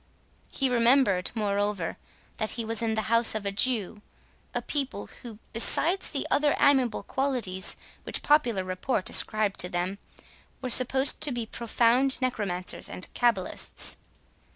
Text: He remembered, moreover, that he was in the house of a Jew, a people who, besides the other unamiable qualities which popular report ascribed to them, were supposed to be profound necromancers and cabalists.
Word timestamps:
He 0.51 0.67
remembered, 0.67 1.29
moreover, 1.35 1.95
that 2.37 2.49
he 2.53 2.65
was 2.65 2.81
in 2.81 2.95
the 2.95 3.03
house 3.03 3.35
of 3.35 3.45
a 3.45 3.51
Jew, 3.51 4.01
a 4.51 4.59
people 4.59 5.05
who, 5.21 5.37
besides 5.53 6.09
the 6.09 6.25
other 6.31 6.53
unamiable 6.53 7.03
qualities 7.03 7.75
which 8.01 8.23
popular 8.23 8.63
report 8.63 9.11
ascribed 9.11 9.59
to 9.59 9.69
them, 9.69 9.99
were 10.59 10.71
supposed 10.71 11.21
to 11.21 11.31
be 11.31 11.45
profound 11.45 12.19
necromancers 12.19 12.89
and 12.89 13.13
cabalists. 13.13 13.97